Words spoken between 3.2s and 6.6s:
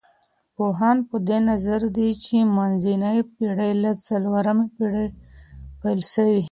پېړۍ له څلورمې پېړۍ پيل سوې.